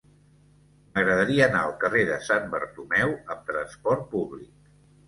M'agradaria 0.95 1.45
anar 1.49 1.61
al 1.67 1.75
carrer 1.85 2.03
de 2.09 2.17
Sant 2.31 2.51
Bartomeu 2.57 3.17
amb 3.37 3.49
trasport 3.53 4.07
públic. 4.17 4.79